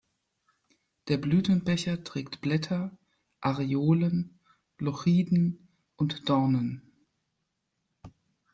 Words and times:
Der 1.09 1.17
Blütenbecher 1.19 2.03
trägt 2.03 2.41
Blätter, 2.41 2.97
Areolen, 3.39 4.39
Glochiden 4.79 5.67
und 5.95 6.27
Dornen. 6.27 6.81